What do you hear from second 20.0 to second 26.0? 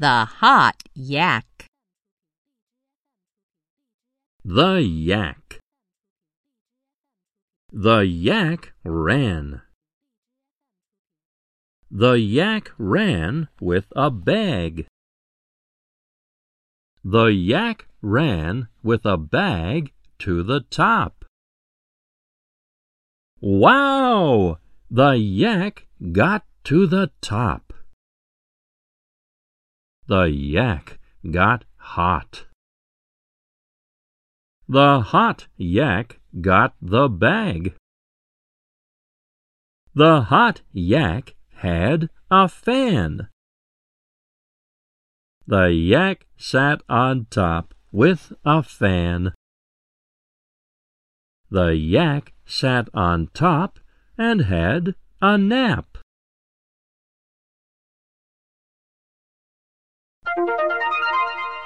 to the top. Wow! The yak